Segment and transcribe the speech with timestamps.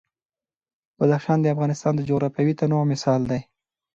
[0.99, 3.41] بدخشان د افغانستان د جغرافیوي تنوع مثال دی.